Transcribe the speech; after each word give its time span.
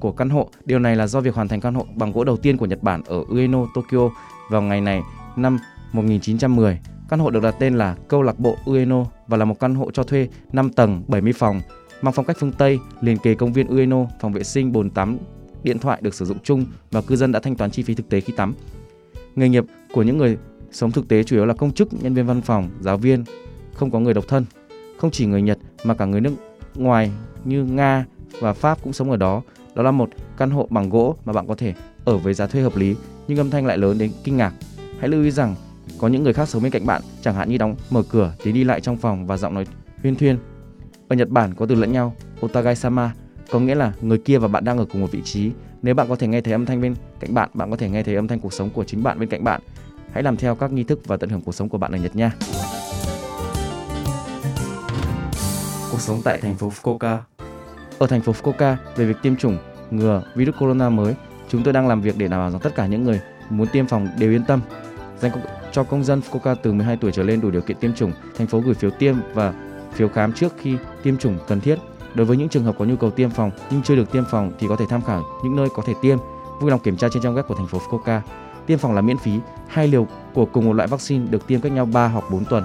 của 0.00 0.12
căn 0.12 0.30
hộ. 0.30 0.48
Điều 0.64 0.78
này 0.78 0.96
là 0.96 1.06
do 1.06 1.20
việc 1.20 1.34
hoàn 1.34 1.48
thành 1.48 1.60
căn 1.60 1.74
hộ 1.74 1.86
bằng 1.94 2.12
gỗ 2.12 2.24
đầu 2.24 2.36
tiên 2.36 2.56
của 2.56 2.66
Nhật 2.66 2.82
Bản 2.82 3.02
ở 3.06 3.24
Ueno, 3.28 3.66
Tokyo 3.74 4.10
vào 4.50 4.62
ngày 4.62 4.80
này 4.80 5.02
năm 5.36 5.58
1910. 5.92 6.78
Căn 7.08 7.20
hộ 7.20 7.30
được 7.30 7.42
đặt 7.42 7.54
tên 7.58 7.78
là 7.78 7.96
câu 8.08 8.22
lạc 8.22 8.38
bộ 8.38 8.56
Ueno 8.64 9.04
và 9.26 9.36
là 9.36 9.44
một 9.44 9.60
căn 9.60 9.74
hộ 9.74 9.90
cho 9.90 10.02
thuê 10.02 10.28
5 10.52 10.70
tầng, 10.70 11.02
70 11.08 11.32
phòng, 11.32 11.60
mang 12.02 12.14
phong 12.14 12.24
cách 12.24 12.36
phương 12.40 12.52
Tây, 12.52 12.78
liền 13.00 13.18
kề 13.18 13.34
công 13.34 13.52
viên 13.52 13.66
Ueno, 13.66 14.06
phòng 14.20 14.32
vệ 14.32 14.42
sinh, 14.42 14.72
bồn 14.72 14.90
tắm, 14.90 15.18
điện 15.62 15.78
thoại 15.78 15.98
được 16.02 16.14
sử 16.14 16.24
dụng 16.24 16.38
chung 16.42 16.66
và 16.90 17.00
cư 17.00 17.16
dân 17.16 17.32
đã 17.32 17.40
thanh 17.40 17.56
toán 17.56 17.70
chi 17.70 17.82
phí 17.82 17.94
thực 17.94 18.08
tế 18.08 18.20
khi 18.20 18.32
tắm. 18.36 18.54
Nghề 19.36 19.48
nghiệp 19.48 19.64
của 19.92 20.02
những 20.02 20.18
người 20.18 20.36
sống 20.72 20.90
thực 20.90 21.08
tế 21.08 21.22
chủ 21.22 21.36
yếu 21.36 21.46
là 21.46 21.54
công 21.54 21.72
chức, 21.72 21.88
nhân 22.02 22.14
viên 22.14 22.26
văn 22.26 22.40
phòng, 22.40 22.68
giáo 22.80 22.96
viên, 22.96 23.24
không 23.74 23.90
có 23.90 24.00
người 24.00 24.14
độc 24.14 24.24
thân. 24.28 24.44
Không 24.98 25.10
chỉ 25.10 25.26
người 25.26 25.42
Nhật 25.42 25.58
mà 25.84 25.94
cả 25.94 26.04
người 26.04 26.20
nước 26.20 26.32
ngoài 26.74 27.10
như 27.44 27.64
Nga 27.64 28.04
và 28.40 28.52
Pháp 28.52 28.82
cũng 28.82 28.92
sống 28.92 29.10
ở 29.10 29.16
đó. 29.16 29.42
Đó 29.74 29.82
là 29.82 29.90
một 29.90 30.10
căn 30.36 30.50
hộ 30.50 30.66
bằng 30.70 30.90
gỗ 30.90 31.16
mà 31.24 31.32
bạn 31.32 31.46
có 31.46 31.54
thể 31.54 31.74
ở 32.04 32.18
với 32.18 32.34
giá 32.34 32.46
thuê 32.46 32.62
hợp 32.62 32.76
lý 32.76 32.96
nhưng 33.28 33.38
âm 33.38 33.50
thanh 33.50 33.66
lại 33.66 33.78
lớn 33.78 33.98
đến 33.98 34.12
kinh 34.24 34.36
ngạc. 34.36 34.52
Hãy 34.98 35.08
lưu 35.08 35.22
ý 35.22 35.30
rằng 35.30 35.54
có 35.98 36.08
những 36.08 36.22
người 36.22 36.32
khác 36.32 36.48
sống 36.48 36.62
bên 36.62 36.72
cạnh 36.72 36.86
bạn, 36.86 37.02
chẳng 37.22 37.34
hạn 37.34 37.48
như 37.48 37.58
đóng 37.58 37.76
mở 37.90 38.02
cửa 38.02 38.34
tiếng 38.42 38.54
đi 38.54 38.64
lại 38.64 38.80
trong 38.80 38.96
phòng 38.96 39.26
và 39.26 39.36
giọng 39.36 39.54
nói 39.54 39.66
huyên 40.02 40.16
thuyên. 40.16 40.38
Ở 41.08 41.16
Nhật 41.16 41.28
Bản 41.28 41.54
có 41.54 41.66
từ 41.66 41.74
lẫn 41.74 41.92
nhau 41.92 42.14
otagai 42.46 42.76
sama, 42.76 43.14
có 43.50 43.60
nghĩa 43.60 43.74
là 43.74 43.92
người 44.00 44.18
kia 44.18 44.38
và 44.38 44.48
bạn 44.48 44.64
đang 44.64 44.78
ở 44.78 44.84
cùng 44.92 45.00
một 45.00 45.10
vị 45.10 45.20
trí. 45.24 45.50
Nếu 45.82 45.94
bạn 45.94 46.08
có 46.08 46.16
thể 46.16 46.26
nghe 46.26 46.40
thấy 46.40 46.52
âm 46.52 46.66
thanh 46.66 46.80
bên 46.80 46.94
cạnh 47.20 47.34
bạn, 47.34 47.50
bạn 47.54 47.70
có 47.70 47.76
thể 47.76 47.88
nghe 47.88 48.02
thấy 48.02 48.14
âm 48.14 48.28
thanh 48.28 48.40
cuộc 48.40 48.52
sống 48.52 48.70
của 48.70 48.84
chính 48.84 49.02
bạn 49.02 49.18
bên 49.18 49.28
cạnh 49.28 49.44
bạn. 49.44 49.60
Hãy 50.12 50.22
làm 50.22 50.36
theo 50.36 50.54
các 50.54 50.72
nghi 50.72 50.84
thức 50.84 51.00
và 51.06 51.16
tận 51.16 51.30
hưởng 51.30 51.40
cuộc 51.40 51.54
sống 51.54 51.68
của 51.68 51.78
bạn 51.78 51.92
ở 51.92 51.98
Nhật 51.98 52.16
nha. 52.16 52.32
Cuộc 55.90 56.00
sống 56.00 56.20
tại 56.24 56.38
thành 56.38 56.54
phố 56.54 56.72
Fukuoka 56.82 57.18
ở 58.00 58.06
thành 58.06 58.20
phố 58.20 58.32
Fukuoka, 58.32 58.76
về 58.96 59.04
việc 59.04 59.16
tiêm 59.22 59.36
chủng 59.36 59.58
ngừa 59.90 60.22
virus 60.34 60.54
corona 60.58 60.88
mới, 60.88 61.14
chúng 61.48 61.62
tôi 61.62 61.72
đang 61.72 61.88
làm 61.88 62.00
việc 62.00 62.18
để 62.18 62.28
đảm 62.28 62.40
bảo 62.40 62.50
rằng 62.50 62.60
tất 62.60 62.74
cả 62.74 62.86
những 62.86 63.04
người 63.04 63.20
muốn 63.50 63.68
tiêm 63.72 63.86
phòng 63.86 64.08
đều 64.18 64.30
yên 64.30 64.44
tâm. 64.44 64.60
Dành 65.18 65.32
cho 65.72 65.84
công 65.84 66.04
dân 66.04 66.20
Fukuoka 66.20 66.54
từ 66.62 66.72
12 66.72 66.96
tuổi 66.96 67.12
trở 67.12 67.22
lên 67.22 67.40
đủ 67.40 67.50
điều 67.50 67.62
kiện 67.62 67.76
tiêm 67.76 67.94
chủng, 67.94 68.12
thành 68.38 68.46
phố 68.46 68.60
gửi 68.60 68.74
phiếu 68.74 68.90
tiêm 68.90 69.14
và 69.34 69.54
phiếu 69.92 70.08
khám 70.08 70.32
trước 70.32 70.52
khi 70.58 70.76
tiêm 71.02 71.16
chủng 71.16 71.38
cần 71.48 71.60
thiết. 71.60 71.78
Đối 72.14 72.26
với 72.26 72.36
những 72.36 72.48
trường 72.48 72.64
hợp 72.64 72.74
có 72.78 72.84
nhu 72.84 72.96
cầu 72.96 73.10
tiêm 73.10 73.30
phòng 73.30 73.50
nhưng 73.70 73.82
chưa 73.82 73.96
được 73.96 74.12
tiêm 74.12 74.24
phòng 74.30 74.52
thì 74.58 74.66
có 74.68 74.76
thể 74.76 74.84
tham 74.88 75.02
khảo 75.02 75.24
những 75.44 75.56
nơi 75.56 75.68
có 75.74 75.82
thể 75.86 75.94
tiêm. 76.02 76.18
Vui 76.60 76.70
lòng 76.70 76.80
kiểm 76.80 76.96
tra 76.96 77.08
trên 77.12 77.22
trang 77.22 77.34
web 77.34 77.42
của 77.42 77.54
thành 77.54 77.66
phố 77.66 77.78
Fukuoka. 77.78 78.20
Tiêm 78.66 78.78
phòng 78.78 78.94
là 78.94 79.00
miễn 79.00 79.18
phí, 79.18 79.32
hai 79.68 79.88
liều 79.88 80.06
của 80.34 80.44
cùng 80.44 80.66
một 80.66 80.72
loại 80.72 80.88
vaccine 80.88 81.26
được 81.30 81.46
tiêm 81.46 81.60
cách 81.60 81.72
nhau 81.72 81.86
3 81.86 82.08
hoặc 82.08 82.24
4 82.30 82.44
tuần. 82.44 82.64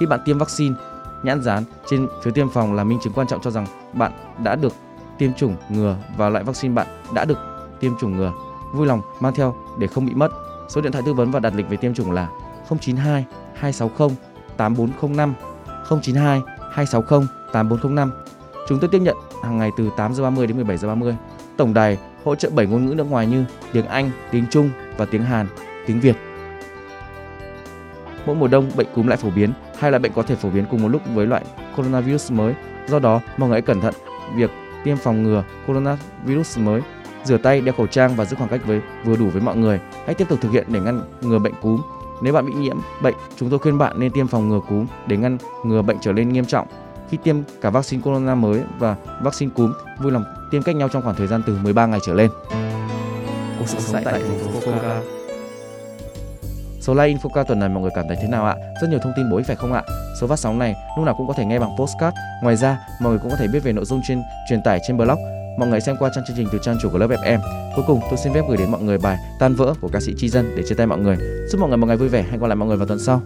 Khi 0.00 0.06
bạn 0.06 0.20
tiêm 0.24 0.38
vaccine, 0.38 0.74
nhãn 1.22 1.42
dán 1.42 1.64
trên 1.90 2.06
phiếu 2.22 2.32
tiêm 2.32 2.50
phòng 2.50 2.74
là 2.74 2.84
minh 2.84 2.98
chứng 3.04 3.12
quan 3.12 3.26
trọng 3.26 3.40
cho 3.40 3.50
rằng 3.50 3.66
bạn 3.92 4.12
đã 4.42 4.56
được 4.56 4.72
tiêm 5.18 5.34
chủng 5.34 5.56
ngừa 5.68 5.96
và 6.16 6.28
loại 6.28 6.44
vaccine 6.44 6.74
bạn 6.74 6.86
đã 7.14 7.24
được 7.24 7.38
tiêm 7.80 7.92
chủng 8.00 8.16
ngừa. 8.16 8.32
Vui 8.74 8.86
lòng 8.86 9.00
mang 9.20 9.34
theo 9.34 9.54
để 9.78 9.86
không 9.86 10.06
bị 10.06 10.14
mất. 10.14 10.28
Số 10.68 10.80
điện 10.80 10.92
thoại 10.92 11.02
tư 11.06 11.14
vấn 11.14 11.30
và 11.30 11.40
đặt 11.40 11.52
lịch 11.56 11.68
về 11.68 11.76
tiêm 11.76 11.94
chủng 11.94 12.10
là 12.10 12.28
092 12.80 13.24
260 13.54 14.08
8405 14.56 15.34
092 16.02 16.40
260 16.72 17.26
8405. 17.52 18.12
Chúng 18.68 18.78
tôi 18.78 18.90
tiếp 18.92 18.98
nhận 18.98 19.16
hàng 19.42 19.58
ngày 19.58 19.70
từ 19.76 19.90
8 19.96 20.14
giờ 20.14 20.22
30 20.22 20.46
đến 20.46 20.56
17 20.56 20.76
giờ 20.76 20.88
30. 20.88 21.16
Tổng 21.56 21.74
đài 21.74 21.98
hỗ 22.24 22.34
trợ 22.34 22.50
7 22.50 22.66
ngôn 22.66 22.86
ngữ 22.86 22.94
nước 22.94 23.10
ngoài 23.10 23.26
như 23.26 23.44
tiếng 23.72 23.86
Anh, 23.86 24.10
tiếng 24.30 24.44
Trung 24.50 24.70
và 24.96 25.04
tiếng 25.04 25.22
Hàn, 25.22 25.46
tiếng 25.86 26.00
Việt. 26.00 26.16
Mỗi 28.26 28.36
mùa 28.36 28.48
đông 28.48 28.70
bệnh 28.76 28.86
cúm 28.94 29.06
lại 29.06 29.18
phổ 29.18 29.30
biến, 29.30 29.52
hai 29.78 29.90
loại 29.90 29.98
bệnh 29.98 30.12
có 30.12 30.22
thể 30.22 30.34
phổ 30.34 30.50
biến 30.50 30.64
cùng 30.70 30.82
một 30.82 30.88
lúc 30.88 31.02
với 31.14 31.26
loại 31.26 31.44
coronavirus 31.76 32.32
mới. 32.32 32.54
Do 32.88 32.98
đó, 32.98 33.20
mọi 33.36 33.48
người 33.48 33.54
hãy 33.54 33.62
cẩn 33.62 33.80
thận 33.80 33.94
việc 34.34 34.50
tiêm 34.84 34.96
phòng 34.96 35.22
ngừa 35.22 35.44
coronavirus 35.66 36.58
mới. 36.58 36.80
Rửa 37.24 37.36
tay, 37.36 37.60
đeo 37.60 37.74
khẩu 37.74 37.86
trang 37.86 38.16
và 38.16 38.24
giữ 38.24 38.36
khoảng 38.36 38.50
cách 38.50 38.60
với 38.66 38.80
vừa 39.04 39.16
đủ 39.16 39.28
với 39.28 39.42
mọi 39.42 39.56
người. 39.56 39.80
Hãy 40.06 40.14
tiếp 40.14 40.28
tục 40.28 40.38
thực 40.42 40.52
hiện 40.52 40.66
để 40.68 40.80
ngăn 40.80 41.00
ngừa 41.20 41.38
bệnh 41.38 41.54
cúm. 41.62 41.80
Nếu 42.22 42.32
bạn 42.32 42.46
bị 42.46 42.52
nhiễm 42.52 42.76
bệnh, 43.02 43.14
chúng 43.36 43.50
tôi 43.50 43.58
khuyên 43.58 43.78
bạn 43.78 44.00
nên 44.00 44.12
tiêm 44.12 44.26
phòng 44.26 44.48
ngừa 44.48 44.60
cúm 44.68 44.86
để 45.06 45.16
ngăn 45.16 45.38
ngừa 45.64 45.82
bệnh 45.82 45.96
trở 46.00 46.12
lên 46.12 46.28
nghiêm 46.28 46.44
trọng. 46.44 46.66
Khi 47.10 47.16
tiêm 47.16 47.36
cả 47.60 47.70
vaccine 47.70 48.02
corona 48.02 48.34
mới 48.34 48.60
và 48.78 48.96
vaccine 49.22 49.52
cúm, 49.56 49.72
vui 50.02 50.12
lòng 50.12 50.24
tiêm 50.50 50.62
cách 50.62 50.76
nhau 50.76 50.88
trong 50.88 51.02
khoảng 51.02 51.16
thời 51.16 51.26
gian 51.26 51.42
từ 51.46 51.58
13 51.62 51.86
ngày 51.86 52.00
trở 52.06 52.14
lên. 52.14 52.30
Cuộc 53.58 53.68
sống 53.68 54.02
tại 54.04 54.04
thành 54.04 54.38
phố 54.38 54.60
Fukuoka. 54.60 55.21
Số 56.82 56.94
like 56.94 57.14
Infoca 57.14 57.44
tuần 57.44 57.58
này 57.58 57.68
mọi 57.68 57.82
người 57.82 57.90
cảm 57.94 58.08
thấy 58.08 58.16
thế 58.22 58.28
nào 58.28 58.44
ạ? 58.44 58.56
Rất 58.80 58.90
nhiều 58.90 58.98
thông 59.02 59.12
tin 59.16 59.30
bổ 59.30 59.36
ích 59.36 59.46
phải 59.46 59.56
không 59.56 59.72
ạ? 59.72 59.82
Số 60.20 60.26
phát 60.26 60.38
sóng 60.38 60.58
này 60.58 60.74
lúc 60.96 61.06
nào 61.06 61.14
cũng 61.18 61.28
có 61.28 61.34
thể 61.36 61.44
nghe 61.44 61.58
bằng 61.58 61.76
postcard. 61.78 62.16
Ngoài 62.42 62.56
ra, 62.56 62.78
mọi 63.00 63.10
người 63.10 63.18
cũng 63.22 63.30
có 63.30 63.36
thể 63.36 63.46
biết 63.52 63.64
về 63.64 63.72
nội 63.72 63.84
dung 63.84 64.00
trên 64.08 64.22
truyền 64.48 64.62
tải 64.62 64.80
trên 64.86 64.96
blog. 64.96 65.18
Mọi 65.58 65.68
người 65.68 65.80
xem 65.80 65.96
qua 65.98 66.10
trang 66.14 66.24
chương 66.24 66.36
trình 66.36 66.48
từ 66.52 66.58
trang 66.62 66.76
chủ 66.82 66.88
của 66.92 66.98
lớp 66.98 67.06
FM. 67.06 67.38
Cuối 67.76 67.84
cùng, 67.86 68.00
tôi 68.10 68.18
xin 68.18 68.32
phép 68.32 68.42
gửi 68.48 68.56
đến 68.56 68.70
mọi 68.70 68.82
người 68.82 68.98
bài 68.98 69.16
Tan 69.38 69.54
vỡ 69.54 69.74
của 69.80 69.88
ca 69.92 70.00
sĩ 70.00 70.12
Chi 70.18 70.28
Dân 70.28 70.56
để 70.56 70.62
chia 70.68 70.74
tay 70.74 70.86
mọi 70.86 70.98
người. 70.98 71.16
Chúc 71.50 71.60
mọi 71.60 71.68
người 71.68 71.78
một 71.78 71.86
ngày 71.86 71.96
vui 71.96 72.08
vẻ. 72.08 72.22
Hẹn 72.30 72.40
gặp 72.40 72.46
lại 72.46 72.56
mọi 72.56 72.68
người 72.68 72.76
vào 72.76 72.86
tuần 72.86 72.98
sau. 72.98 73.20